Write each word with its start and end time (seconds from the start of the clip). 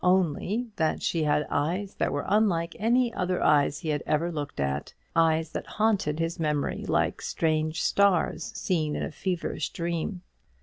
Only 0.03 0.71
that 0.77 1.03
she 1.03 1.21
had 1.25 1.45
eyes 1.51 1.93
that 1.99 2.11
were 2.11 2.25
unlike 2.27 2.75
any 2.79 3.13
other 3.13 3.39
eyes 3.43 3.77
he 3.77 3.89
had 3.89 4.01
ever 4.07 4.31
looked 4.31 4.59
at; 4.59 4.95
eyes 5.15 5.51
that 5.51 5.67
haunted 5.77 6.17
his 6.17 6.39
memory 6.39 6.83
like 6.87 7.21
strange 7.21 7.83
stars 7.83 8.45
seen 8.55 8.95
in 8.95 9.03
a 9.03 9.11
feverish 9.11 9.69
dream. 9.69 10.23